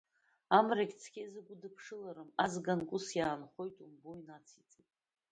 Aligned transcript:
Амрагь 0.57 0.95
цқьа 1.01 1.21
изагәдыԥшыларым, 1.25 2.29
азганк 2.43 2.89
ус 2.95 3.05
иаанхоит 3.17 3.75
умбои, 3.83 4.25
нациҵеит. 4.27 4.91